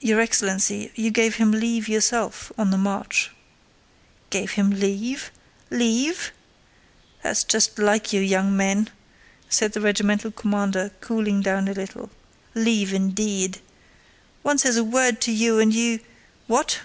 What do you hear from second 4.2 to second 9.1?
"Gave him leave? Leave? That's just like you young men,"